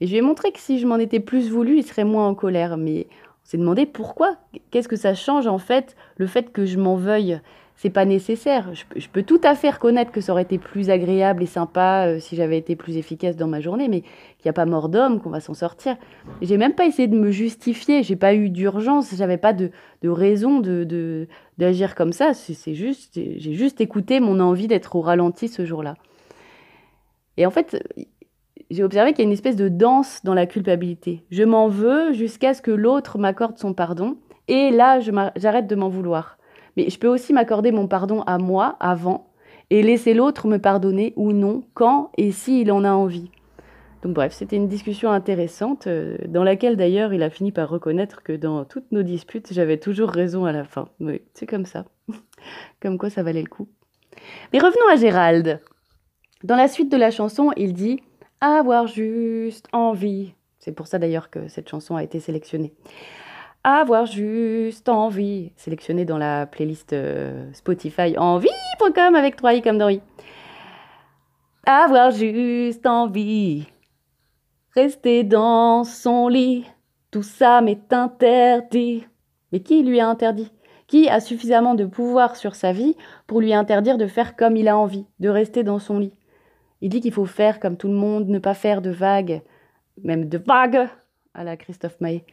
Et 0.00 0.06
je 0.06 0.12
lui 0.12 0.18
ai 0.18 0.22
montré 0.22 0.52
que 0.52 0.60
si 0.60 0.78
je 0.78 0.86
m'en 0.86 0.96
étais 0.96 1.20
plus 1.20 1.50
voulu, 1.50 1.78
il 1.78 1.84
serait 1.84 2.04
moins 2.04 2.28
en 2.28 2.34
colère. 2.34 2.76
Mais 2.76 3.06
s'est 3.44 3.58
demandé 3.58 3.86
pourquoi? 3.86 4.36
Qu'est-ce 4.70 4.88
que 4.88 4.96
ça 4.96 5.14
change 5.14 5.46
en 5.46 5.58
fait 5.58 5.96
le 6.16 6.26
fait 6.26 6.52
que 6.52 6.66
je 6.66 6.78
m'en 6.78 6.96
veuille? 6.96 7.40
C'est 7.80 7.90
pas 7.90 8.04
nécessaire. 8.04 8.74
Je, 8.74 9.06
peux 9.06 9.22
tout 9.22 9.40
à 9.44 9.54
fait 9.54 9.70
reconnaître 9.70 10.10
que 10.10 10.20
ça 10.20 10.32
aurait 10.32 10.42
été 10.42 10.58
plus 10.58 10.90
agréable 10.90 11.44
et 11.44 11.46
sympa 11.46 12.08
euh, 12.08 12.18
si 12.18 12.34
j'avais 12.34 12.58
été 12.58 12.74
plus 12.74 12.96
efficace 12.96 13.36
dans 13.36 13.46
ma 13.46 13.60
journée, 13.60 13.86
mais 13.86 14.00
qu'il 14.00 14.46
n'y 14.46 14.50
a 14.50 14.52
pas 14.52 14.66
mort 14.66 14.88
d'homme, 14.88 15.20
qu'on 15.20 15.30
va 15.30 15.38
s'en 15.38 15.54
sortir. 15.54 15.96
J'ai 16.42 16.56
même 16.56 16.74
pas 16.74 16.86
essayé 16.86 17.06
de 17.06 17.16
me 17.16 17.30
justifier. 17.30 18.02
J'ai 18.02 18.16
pas 18.16 18.34
eu 18.34 18.50
d'urgence. 18.50 19.14
J'avais 19.14 19.38
pas 19.38 19.52
de, 19.52 19.70
raison 20.02 20.58
de 20.58 21.28
d'agir 21.56 21.94
comme 21.94 22.10
ça. 22.10 22.34
C'est 22.34 22.74
juste, 22.74 23.14
j'ai 23.14 23.54
juste 23.54 23.80
écouté 23.80 24.18
mon 24.18 24.40
envie 24.40 24.66
d'être 24.66 24.96
au 24.96 25.00
ralenti 25.00 25.46
ce 25.46 25.64
jour-là. 25.64 25.94
Et 27.36 27.46
en 27.46 27.52
fait, 27.52 27.80
j'ai 28.72 28.82
observé 28.82 29.12
qu'il 29.12 29.20
y 29.20 29.22
a 29.22 29.28
une 29.28 29.32
espèce 29.32 29.54
de 29.54 29.68
danse 29.68 30.22
dans 30.24 30.34
la 30.34 30.46
culpabilité. 30.46 31.22
Je 31.30 31.44
m'en 31.44 31.68
veux 31.68 32.12
jusqu'à 32.12 32.54
ce 32.54 32.60
que 32.60 32.72
l'autre 32.72 33.18
m'accorde 33.18 33.56
son 33.56 33.72
pardon, 33.72 34.16
et 34.48 34.70
là, 34.72 34.98
j'arrête 35.36 35.68
de 35.68 35.76
m'en 35.76 35.88
vouloir. 35.88 36.37
Mais 36.78 36.90
je 36.90 36.98
peux 37.00 37.08
aussi 37.08 37.32
m'accorder 37.32 37.72
mon 37.72 37.88
pardon 37.88 38.22
à 38.22 38.38
moi 38.38 38.76
avant, 38.78 39.32
et 39.68 39.82
laisser 39.82 40.14
l'autre 40.14 40.46
me 40.46 40.58
pardonner 40.58 41.12
ou 41.16 41.32
non, 41.32 41.64
quand 41.74 42.12
et 42.16 42.30
s'il 42.30 42.70
en 42.70 42.84
a 42.84 42.92
envie. 42.92 43.32
Donc 44.04 44.14
bref, 44.14 44.32
c'était 44.32 44.54
une 44.54 44.68
discussion 44.68 45.10
intéressante, 45.10 45.88
euh, 45.88 46.16
dans 46.28 46.44
laquelle 46.44 46.76
d'ailleurs 46.76 47.12
il 47.12 47.24
a 47.24 47.30
fini 47.30 47.50
par 47.50 47.68
reconnaître 47.68 48.22
que 48.22 48.32
dans 48.32 48.64
toutes 48.64 48.92
nos 48.92 49.02
disputes, 49.02 49.52
j'avais 49.52 49.78
toujours 49.78 50.08
raison 50.08 50.44
à 50.44 50.52
la 50.52 50.62
fin. 50.62 50.88
Oui, 51.00 51.20
c'est 51.34 51.48
comme 51.48 51.66
ça. 51.66 51.84
comme 52.80 52.96
quoi 52.96 53.10
ça 53.10 53.24
valait 53.24 53.42
le 53.42 53.48
coup. 53.48 53.66
Mais 54.52 54.60
revenons 54.60 54.88
à 54.88 54.94
Gérald. 54.94 55.60
Dans 56.44 56.54
la 56.54 56.68
suite 56.68 56.92
de 56.92 56.96
la 56.96 57.10
chanson, 57.10 57.50
il 57.56 57.72
dit 57.72 58.00
avoir 58.40 58.86
juste 58.86 59.66
envie. 59.72 60.32
C'est 60.60 60.70
pour 60.70 60.86
ça 60.86 61.00
d'ailleurs 61.00 61.28
que 61.28 61.48
cette 61.48 61.68
chanson 61.68 61.96
a 61.96 62.04
été 62.04 62.20
sélectionnée. 62.20 62.72
Avoir 63.70 64.06
juste 64.06 64.88
envie, 64.88 65.52
sélectionnée 65.56 66.06
dans 66.06 66.16
la 66.16 66.46
playlist 66.46 66.94
euh, 66.94 67.52
Spotify 67.52 68.16
envie.com 68.16 69.14
avec 69.14 69.36
3 69.36 69.56
i 69.56 69.60
comme 69.60 69.76
dans 69.76 69.94
Avoir 71.66 72.10
juste 72.10 72.86
envie, 72.86 73.66
rester 74.74 75.22
dans 75.22 75.84
son 75.84 76.28
lit, 76.28 76.64
tout 77.10 77.22
ça 77.22 77.60
m'est 77.60 77.92
interdit. 77.92 79.06
Mais 79.52 79.60
qui 79.60 79.82
lui 79.82 80.00
a 80.00 80.08
interdit? 80.08 80.50
Qui 80.86 81.10
a 81.10 81.20
suffisamment 81.20 81.74
de 81.74 81.84
pouvoir 81.84 82.36
sur 82.36 82.54
sa 82.54 82.72
vie 82.72 82.96
pour 83.26 83.42
lui 83.42 83.52
interdire 83.52 83.98
de 83.98 84.06
faire 84.06 84.34
comme 84.34 84.56
il 84.56 84.68
a 84.68 84.78
envie, 84.78 85.04
de 85.20 85.28
rester 85.28 85.62
dans 85.62 85.78
son 85.78 85.98
lit? 85.98 86.14
Il 86.80 86.88
dit 86.88 87.02
qu'il 87.02 87.12
faut 87.12 87.26
faire 87.26 87.60
comme 87.60 87.76
tout 87.76 87.88
le 87.88 87.94
monde, 87.94 88.28
ne 88.28 88.38
pas 88.38 88.54
faire 88.54 88.80
de 88.80 88.90
vagues, 88.90 89.42
même 90.02 90.26
de 90.26 90.38
vagues, 90.38 90.88
à 91.34 91.44
la 91.44 91.58
Christophe 91.58 92.00
Maé. 92.00 92.24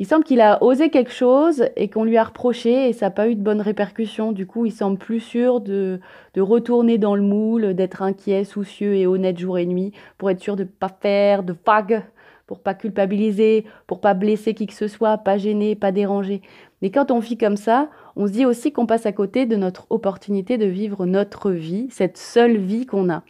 Il 0.00 0.06
semble 0.06 0.22
qu'il 0.22 0.40
a 0.40 0.62
osé 0.62 0.90
quelque 0.90 1.10
chose 1.10 1.64
et 1.74 1.90
qu'on 1.90 2.04
lui 2.04 2.16
a 2.16 2.22
reproché 2.22 2.88
et 2.88 2.92
ça 2.92 3.06
n'a 3.06 3.10
pas 3.10 3.28
eu 3.28 3.34
de 3.34 3.42
bonnes 3.42 3.60
répercussions. 3.60 4.30
Du 4.30 4.46
coup, 4.46 4.64
il 4.64 4.70
semble 4.70 4.96
plus 4.96 5.18
sûr 5.18 5.60
de, 5.60 5.98
de 6.34 6.40
retourner 6.40 6.98
dans 6.98 7.16
le 7.16 7.22
moule, 7.22 7.74
d'être 7.74 8.02
inquiet, 8.02 8.44
soucieux 8.44 8.94
et 8.94 9.08
honnête 9.08 9.38
jour 9.38 9.58
et 9.58 9.66
nuit 9.66 9.92
pour 10.16 10.30
être 10.30 10.40
sûr 10.40 10.54
de 10.54 10.62
ne 10.62 10.68
pas 10.68 10.96
faire 11.00 11.42
de 11.42 11.52
vagues, 11.66 12.04
pour 12.46 12.60
pas 12.60 12.74
culpabiliser, 12.74 13.64
pour 13.88 14.00
pas 14.00 14.14
blesser 14.14 14.54
qui 14.54 14.68
que 14.68 14.74
ce 14.74 14.86
soit, 14.86 15.18
pas 15.18 15.36
gêner, 15.36 15.74
pas 15.74 15.90
déranger. 15.90 16.42
Mais 16.80 16.90
quand 16.90 17.10
on 17.10 17.18
vit 17.18 17.36
comme 17.36 17.56
ça, 17.56 17.90
on 18.14 18.28
se 18.28 18.32
dit 18.32 18.46
aussi 18.46 18.70
qu'on 18.70 18.86
passe 18.86 19.04
à 19.04 19.12
côté 19.12 19.46
de 19.46 19.56
notre 19.56 19.88
opportunité 19.90 20.58
de 20.58 20.66
vivre 20.66 21.06
notre 21.06 21.50
vie, 21.50 21.88
cette 21.90 22.18
seule 22.18 22.56
vie 22.56 22.86
qu'on 22.86 23.10
a. 23.10 23.24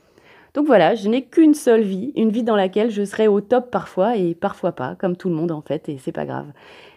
Donc 0.59 0.67
voilà, 0.67 0.97
je 0.97 1.09
n'ai 1.09 1.23
qu'une 1.23 1.55
seule 1.55 1.83
vie, 1.83 2.13
une 2.17 2.31
vie 2.31 2.43
dans 2.43 2.57
laquelle 2.57 2.91
je 2.91 3.05
serai 3.05 3.29
au 3.29 3.41
top 3.41 3.71
parfois 3.71 4.17
et 4.17 4.35
parfois 4.35 4.73
pas, 4.73 4.97
comme 4.97 5.17
tout 5.17 5.29
le 5.29 5.37
monde 5.37 5.53
en 5.53 5.61
fait, 5.61 5.89
et 5.89 5.99
c'est 5.99 6.11
pas 6.11 6.25
grave. 6.25 6.47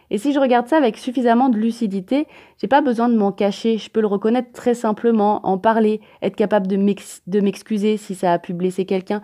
Et 0.09 0.17
si 0.17 0.33
je 0.33 0.39
regarde 0.39 0.65
ça 0.65 0.77
avec 0.77 0.97
suffisamment 0.97 1.47
de 1.47 1.59
lucidité, 1.59 2.25
j'ai 2.57 2.67
pas 2.67 2.81
besoin 2.81 3.07
de 3.07 3.15
m'en 3.15 3.31
cacher, 3.31 3.77
je 3.77 3.91
peux 3.91 4.01
le 4.01 4.07
reconnaître 4.07 4.51
très 4.51 4.73
simplement, 4.73 5.45
en 5.45 5.59
parler, 5.59 6.01
être 6.23 6.35
capable 6.35 6.65
de 6.65 7.39
m'excuser 7.39 7.97
si 7.97 8.15
ça 8.15 8.33
a 8.33 8.39
pu 8.39 8.53
blesser 8.53 8.85
quelqu'un. 8.85 9.21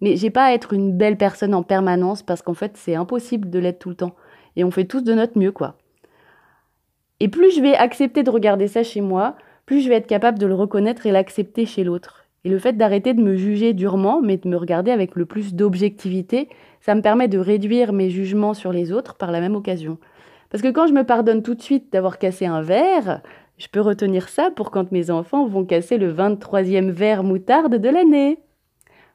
Mais 0.00 0.14
j'ai 0.14 0.30
pas 0.30 0.44
à 0.44 0.52
être 0.52 0.72
une 0.72 0.96
belle 0.96 1.18
personne 1.18 1.52
en 1.52 1.64
permanence 1.64 2.22
parce 2.22 2.42
qu'en 2.42 2.54
fait, 2.54 2.76
c'est 2.76 2.94
impossible 2.94 3.50
de 3.50 3.58
l'être 3.58 3.80
tout 3.80 3.88
le 3.88 3.96
temps. 3.96 4.14
Et 4.54 4.62
on 4.62 4.70
fait 4.70 4.84
tous 4.84 5.02
de 5.02 5.14
notre 5.14 5.36
mieux, 5.36 5.50
quoi. 5.50 5.74
Et 7.18 7.26
plus 7.26 7.52
je 7.56 7.60
vais 7.60 7.74
accepter 7.74 8.22
de 8.22 8.30
regarder 8.30 8.68
ça 8.68 8.84
chez 8.84 9.00
moi, 9.00 9.34
plus 9.66 9.80
je 9.80 9.88
vais 9.88 9.96
être 9.96 10.06
capable 10.06 10.38
de 10.38 10.46
le 10.46 10.54
reconnaître 10.54 11.06
et 11.06 11.10
l'accepter 11.10 11.66
chez 11.66 11.82
l'autre. 11.82 12.19
Et 12.44 12.48
le 12.48 12.58
fait 12.58 12.72
d'arrêter 12.72 13.12
de 13.12 13.22
me 13.22 13.36
juger 13.36 13.74
durement, 13.74 14.22
mais 14.22 14.38
de 14.38 14.48
me 14.48 14.56
regarder 14.56 14.90
avec 14.90 15.14
le 15.14 15.26
plus 15.26 15.54
d'objectivité, 15.54 16.48
ça 16.80 16.94
me 16.94 17.02
permet 17.02 17.28
de 17.28 17.38
réduire 17.38 17.92
mes 17.92 18.08
jugements 18.08 18.54
sur 18.54 18.72
les 18.72 18.92
autres 18.92 19.16
par 19.16 19.30
la 19.30 19.40
même 19.40 19.54
occasion. 19.54 19.98
Parce 20.48 20.62
que 20.62 20.68
quand 20.68 20.86
je 20.86 20.94
me 20.94 21.04
pardonne 21.04 21.42
tout 21.42 21.54
de 21.54 21.62
suite 21.62 21.92
d'avoir 21.92 22.18
cassé 22.18 22.46
un 22.46 22.62
verre, 22.62 23.20
je 23.58 23.68
peux 23.68 23.80
retenir 23.80 24.28
ça 24.28 24.50
pour 24.50 24.70
quand 24.70 24.90
mes 24.90 25.10
enfants 25.10 25.46
vont 25.46 25.64
casser 25.64 25.98
le 25.98 26.12
23e 26.12 26.90
verre 26.90 27.22
moutarde 27.22 27.76
de 27.76 27.88
l'année. 27.88 28.38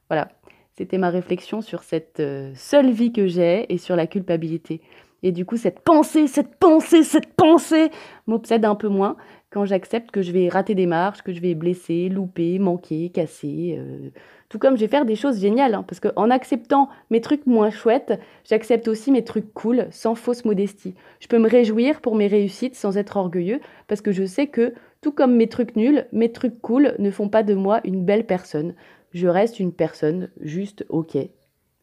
Voilà, 0.07 0.29
c'était 0.77 0.99
ma 0.99 1.09
réflexion 1.09 1.61
sur 1.61 1.83
cette 1.83 2.19
euh, 2.19 2.51
seule 2.55 2.91
vie 2.91 3.11
que 3.11 3.25
j'ai 3.25 3.71
et 3.73 3.79
sur 3.79 3.95
la 3.95 4.05
culpabilité. 4.05 4.81
Et 5.23 5.31
du 5.31 5.45
coup, 5.45 5.57
cette 5.57 5.79
pensée, 5.79 6.27
cette 6.27 6.57
pensée, 6.57 7.01
cette 7.01 7.33
pensée 7.33 7.89
m'obsède 8.27 8.63
un 8.63 8.75
peu 8.75 8.87
moins 8.87 9.17
quand 9.49 9.65
j'accepte 9.65 10.11
que 10.11 10.21
je 10.21 10.31
vais 10.31 10.49
rater 10.49 10.75
des 10.75 10.85
marches, 10.85 11.21
que 11.21 11.33
je 11.33 11.39
vais 11.39 11.55
blesser, 11.55 12.09
louper, 12.09 12.59
manquer, 12.59 13.09
casser. 13.09 13.75
Euh, 13.77 14.09
tout 14.49 14.59
comme 14.59 14.75
je 14.75 14.81
vais 14.81 14.87
faire 14.87 15.05
des 15.05 15.15
choses 15.15 15.39
géniales, 15.39 15.73
hein, 15.73 15.83
parce 15.87 15.99
qu'en 15.99 16.29
acceptant 16.29 16.89
mes 17.09 17.21
trucs 17.21 17.45
moins 17.45 17.69
chouettes, 17.69 18.19
j'accepte 18.43 18.87
aussi 18.87 19.11
mes 19.11 19.23
trucs 19.23 19.53
cool, 19.53 19.87
sans 19.91 20.15
fausse 20.15 20.45
modestie. 20.45 20.95
Je 21.19 21.27
peux 21.27 21.39
me 21.39 21.49
réjouir 21.49 22.01
pour 22.01 22.15
mes 22.15 22.27
réussites 22.27 22.75
sans 22.75 22.97
être 22.97 23.17
orgueilleux, 23.17 23.59
parce 23.87 24.01
que 24.01 24.11
je 24.11 24.25
sais 24.25 24.47
que, 24.47 24.73
tout 25.01 25.11
comme 25.11 25.35
mes 25.35 25.47
trucs 25.47 25.75
nuls, 25.75 26.07
mes 26.11 26.31
trucs 26.31 26.61
cool 26.61 26.95
ne 26.99 27.11
font 27.11 27.29
pas 27.29 27.43
de 27.43 27.53
moi 27.53 27.81
une 27.83 28.03
belle 28.03 28.25
personne. 28.25 28.73
Je 29.11 29.27
reste 29.27 29.59
une 29.59 29.71
personne 29.71 30.29
juste 30.41 30.85
ok. 30.89 31.15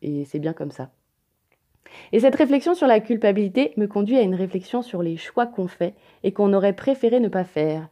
Et 0.02 0.24
c'est 0.24 0.40
bien 0.40 0.52
comme 0.52 0.72
ça. 0.72 0.90
Et 2.12 2.20
cette 2.20 2.36
réflexion 2.36 2.74
sur 2.74 2.86
la 2.86 3.00
culpabilité 3.00 3.72
me 3.76 3.86
conduit 3.86 4.18
à 4.18 4.22
une 4.22 4.34
réflexion 4.34 4.82
sur 4.82 5.02
les 5.02 5.16
choix 5.16 5.46
qu'on 5.46 5.68
fait 5.68 5.94
et 6.22 6.32
qu'on 6.32 6.52
aurait 6.52 6.72
préféré 6.72 7.20
ne 7.20 7.28
pas 7.28 7.44
faire. 7.44 7.88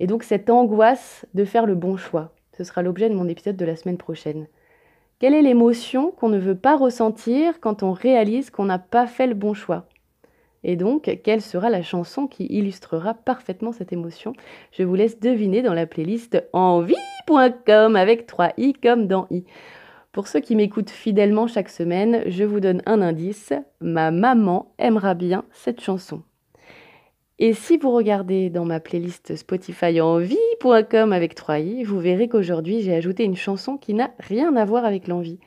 Et 0.00 0.06
donc 0.06 0.22
cette 0.22 0.50
angoisse 0.50 1.26
de 1.34 1.44
faire 1.44 1.66
le 1.66 1.74
bon 1.74 1.96
choix. 1.96 2.32
Ce 2.56 2.64
sera 2.64 2.82
l'objet 2.82 3.08
de 3.08 3.14
mon 3.14 3.28
épisode 3.28 3.56
de 3.56 3.64
la 3.64 3.76
semaine 3.76 3.98
prochaine. 3.98 4.46
Quelle 5.18 5.34
est 5.34 5.42
l'émotion 5.42 6.10
qu'on 6.10 6.28
ne 6.28 6.38
veut 6.38 6.56
pas 6.56 6.76
ressentir 6.76 7.60
quand 7.60 7.82
on 7.82 7.92
réalise 7.92 8.50
qu'on 8.50 8.64
n'a 8.64 8.80
pas 8.80 9.06
fait 9.06 9.28
le 9.28 9.34
bon 9.34 9.54
choix? 9.54 9.86
Et 10.64 10.76
donc, 10.76 11.18
quelle 11.24 11.40
sera 11.40 11.70
la 11.70 11.82
chanson 11.82 12.26
qui 12.26 12.46
illustrera 12.46 13.14
parfaitement 13.14 13.72
cette 13.72 13.92
émotion? 13.92 14.32
Je 14.70 14.82
vous 14.82 14.94
laisse 14.94 15.18
deviner 15.18 15.62
dans 15.62 15.74
la 15.74 15.86
playlist 15.86 16.44
envie.com 16.52 17.96
avec 17.96 18.26
3 18.26 18.52
i 18.58 18.72
comme 18.72 19.06
dans 19.06 19.26
i. 19.30 19.44
Pour 20.12 20.28
ceux 20.28 20.40
qui 20.40 20.56
m'écoutent 20.56 20.90
fidèlement 20.90 21.46
chaque 21.46 21.70
semaine, 21.70 22.22
je 22.26 22.44
vous 22.44 22.60
donne 22.60 22.82
un 22.84 23.00
indice. 23.00 23.54
Ma 23.80 24.10
maman 24.10 24.74
aimera 24.78 25.14
bien 25.14 25.46
cette 25.52 25.80
chanson. 25.80 26.22
Et 27.38 27.54
si 27.54 27.78
vous 27.78 27.90
regardez 27.90 28.50
dans 28.50 28.66
ma 28.66 28.78
playlist 28.78 29.34
Spotify 29.36 30.02
envie.com 30.02 31.14
avec 31.14 31.34
3i, 31.34 31.82
vous 31.86 31.98
verrez 31.98 32.28
qu'aujourd'hui 32.28 32.82
j'ai 32.82 32.94
ajouté 32.94 33.24
une 33.24 33.36
chanson 33.36 33.78
qui 33.78 33.94
n'a 33.94 34.10
rien 34.18 34.54
à 34.54 34.66
voir 34.66 34.84
avec 34.84 35.08
l'envie. 35.08 35.38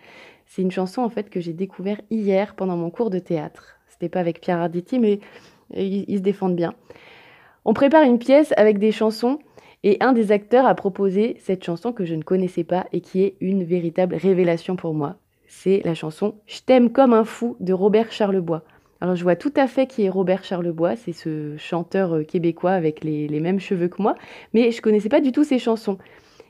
C'est 0.48 0.63
une 0.63 0.72
chanson 0.72 1.03
en 1.03 1.10
fait 1.10 1.29
que 1.29 1.39
j'ai 1.39 1.53
découvert 1.53 2.01
hier 2.10 2.55
pendant 2.55 2.75
mon 2.75 2.89
cours 2.89 3.12
de 3.12 3.19
théâtre. 3.19 3.77
C'était 3.88 4.10
pas 4.10 4.19
avec 4.19 4.41
Pierre 4.41 4.57
Arditi, 4.57 4.98
mais 4.98 5.19
ils, 5.75 6.05
ils 6.07 6.17
se 6.17 6.24
défendent 6.24 6.55
bien. 6.55 6.74
On 7.65 7.74
prépare 7.74 8.03
une 8.03 8.17
pièce 8.17 8.51
avec 8.57 8.79
des 8.79 8.91
chansons 8.91 9.38
et 9.86 9.98
un 10.01 10.13
des 10.13 10.32
acteurs 10.32 10.65
a 10.65 10.74
proposé 10.74 11.38
cette 11.39 11.63
chanson 11.63 11.94
que 11.94 12.06
je 12.06 12.15
ne 12.15 12.24
connaissais 12.24 12.63
pas 12.63 12.88
et 12.92 13.01
qui 13.01 13.22
est 13.22 13.36
une 13.39 13.63
véritable 13.63 14.15
révélation 14.15 14.75
pour 14.75 14.96
moi. 14.96 15.15
C'est 15.48 15.82
la 15.86 15.94
chanson 15.94 16.34
Je 16.48 16.60
t'aime 16.62 16.92
comme 16.92 17.13
un 17.13 17.24
fou 17.24 17.56
de 17.60 17.72
Robert 17.72 18.12
Charlebois. 18.12 18.63
Alors 19.00 19.15
je 19.15 19.22
vois 19.22 19.36
tout 19.36 19.54
à 19.56 19.68
fait 19.68 19.86
qui 19.86 20.04
est 20.04 20.10
Robert 20.10 20.44
Charlebois, 20.44 20.96
c'est 20.96 21.13
ce 21.13 21.56
chanteur 21.58 22.15
euh, 22.15 22.24
québécois 22.24 22.72
avec 22.72 23.04
les, 23.04 23.27
les, 23.27 23.39
mêmes 23.39 23.60
cheveux 23.60 23.88
que 23.88 24.01
moi, 24.01 24.15
mais 24.56 24.72
je 24.72 24.82
connaissais 24.82 25.10
pas 25.10 25.22
du 25.22 25.32
tout 25.32 25.44
ses 25.44 25.60
chansons. 25.60 26.00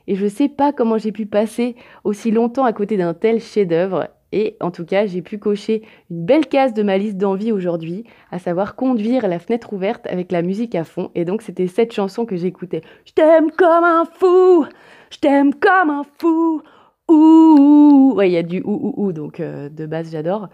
Et 0.07 0.15
je 0.15 0.27
sais 0.27 0.47
pas 0.47 0.71
comment 0.71 0.97
j'ai 0.97 1.11
pu 1.11 1.25
passer 1.25 1.75
aussi 2.05 2.31
longtemps 2.31 2.63
à 2.63 2.71
côté 2.71 2.95
d'un 2.95 3.13
tel 3.13 3.41
chef-d'œuvre. 3.41 4.07
Et 4.37 4.57
en 4.59 4.69
tout 4.69 4.83
cas, 4.83 5.05
j'ai 5.05 5.21
pu 5.21 5.39
cocher 5.39 5.81
une 6.11 6.25
belle 6.25 6.45
case 6.47 6.73
de 6.73 6.83
ma 6.83 6.97
liste 6.97 7.15
d'envie 7.15 7.53
aujourd'hui, 7.53 8.03
à 8.31 8.37
savoir 8.37 8.75
conduire 8.75 9.29
la 9.29 9.39
fenêtre 9.39 9.71
ouverte 9.71 10.05
avec 10.07 10.29
la 10.29 10.41
musique 10.41 10.75
à 10.75 10.83
fond. 10.83 11.09
Et 11.15 11.23
donc, 11.23 11.41
c'était 11.41 11.67
cette 11.67 11.93
chanson 11.93 12.25
que 12.25 12.35
j'écoutais. 12.35 12.81
Je 13.05 13.13
t'aime 13.13 13.49
comme 13.51 13.85
un 13.85 14.03
fou, 14.03 14.65
je 15.09 15.19
t'aime 15.19 15.53
comme 15.55 15.89
un 15.89 16.03
fou. 16.19 16.61
Ouh, 17.07 18.11
ouais, 18.17 18.29
il 18.29 18.33
y 18.33 18.37
a 18.37 18.43
du 18.43 18.61
ouh, 18.65 18.73
ouh, 18.73 19.05
ouh, 19.05 19.13
donc 19.13 19.39
euh, 19.39 19.69
de 19.69 19.85
base, 19.85 20.11
j'adore. 20.11 20.49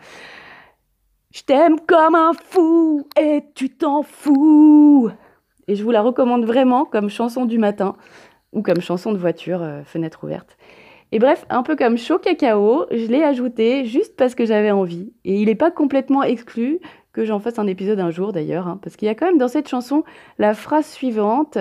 Je 1.34 1.42
t'aime 1.42 1.80
comme 1.80 2.14
un 2.14 2.34
fou 2.34 3.08
et 3.20 3.42
tu 3.56 3.72
t'en 3.72 4.04
fous. 4.04 5.10
Et 5.68 5.74
je 5.74 5.84
vous 5.84 5.90
la 5.90 6.04
recommande 6.04 6.46
vraiment 6.46 6.86
comme 6.86 7.10
chanson 7.10 7.48
du 7.48 7.58
matin 7.58 7.96
ou 8.54 8.62
comme 8.62 8.80
chanson 8.80 9.12
de 9.12 9.18
voiture, 9.18 9.64
euh, 9.64 9.82
fenêtre 9.86 10.24
ouverte. 10.24 10.56
Et 11.12 11.20
bref, 11.20 11.46
un 11.50 11.64
peu 11.64 11.76
comme 11.76 11.98
chaud 11.98 12.20
cacao, 12.20 12.86
je 12.92 13.06
l'ai 13.08 13.24
ajouté 13.24 13.86
juste 13.86 14.16
parce 14.16 14.34
que 14.34 14.46
j'avais 14.46 14.72
envie. 14.72 15.12
Et 15.26 15.42
il 15.42 15.48
n'est 15.48 15.56
pas 15.56 15.72
complètement 15.72 16.24
exclu 16.24 16.80
que 17.12 17.26
j'en 17.26 17.40
fasse 17.40 17.60
un 17.60 17.68
épisode 17.68 18.00
un 18.00 18.12
jour 18.12 18.32
d'ailleurs, 18.32 18.68
hein, 18.68 18.80
parce 18.82 18.96
qu'il 18.96 19.08
y 19.08 19.10
a 19.10 19.16
quand 19.16 19.26
même 19.26 19.38
dans 19.38 19.50
cette 19.50 19.68
chanson 19.68 20.04
la 20.40 20.54
phrase 20.54 20.88
suivante 20.88 21.58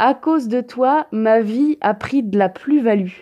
À 0.00 0.14
cause 0.14 0.48
de 0.48 0.60
toi, 0.60 1.06
ma 1.12 1.40
vie 1.40 1.78
a 1.80 1.94
pris 1.94 2.22
de 2.22 2.38
la 2.38 2.48
plus-value. 2.48 3.12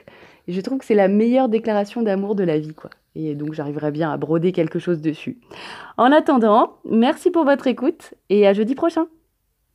Et 0.48 0.52
je 0.52 0.60
trouve 0.60 0.78
que 0.78 0.84
c'est 0.84 0.94
la 0.94 1.08
meilleure 1.08 1.48
déclaration 1.48 2.02
d'amour 2.02 2.34
de 2.34 2.44
la 2.44 2.58
vie, 2.58 2.74
quoi. 2.74 2.90
Et 3.14 3.34
donc 3.34 3.54
j'arriverai 3.54 3.90
bien 3.90 4.12
à 4.12 4.16
broder 4.16 4.52
quelque 4.52 4.78
chose 4.78 5.00
dessus. 5.00 5.38
En 5.96 6.12
attendant, 6.12 6.76
merci 6.84 7.30
pour 7.30 7.44
votre 7.44 7.66
écoute 7.66 8.14
et 8.28 8.46
à 8.46 8.52
jeudi 8.52 8.74
prochain. 8.74 9.06